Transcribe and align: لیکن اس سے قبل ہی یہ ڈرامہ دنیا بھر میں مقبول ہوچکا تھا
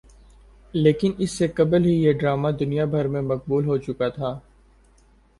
لیکن 0.73 1.11
اس 1.17 1.31
سے 1.31 1.47
قبل 1.49 1.85
ہی 1.85 1.91
یہ 1.95 2.13
ڈرامہ 2.13 2.49
دنیا 2.59 2.85
بھر 2.85 3.07
میں 3.07 3.21
مقبول 3.23 3.65
ہوچکا 3.65 4.07
تھا 4.09 4.37